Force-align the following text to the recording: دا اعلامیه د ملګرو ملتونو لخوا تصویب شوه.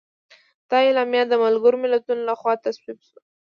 دا 0.69 0.75
اعلامیه 0.85 1.23
د 1.27 1.33
ملګرو 1.43 1.81
ملتونو 1.83 2.21
لخوا 2.29 2.53
تصویب 2.65 2.97
شوه. 3.07 3.19